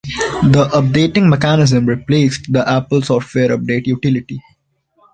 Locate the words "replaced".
1.85-2.51